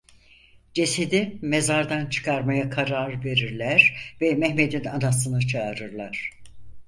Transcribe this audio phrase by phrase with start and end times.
[0.73, 6.33] Cesedi mezardan çıkarmaya karar verirler ve Mehmet'in anasını çağırırlar.